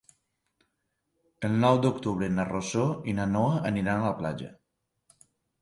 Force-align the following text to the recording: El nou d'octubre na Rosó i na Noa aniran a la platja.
El 1.49 1.53
nou 1.65 1.77
d'octubre 1.83 2.31
na 2.39 2.47
Rosó 2.49 2.87
i 3.13 3.17
na 3.21 3.29
Noa 3.37 3.63
aniran 3.73 3.95
a 4.07 4.11
la 4.11 4.19
platja. 4.23 4.51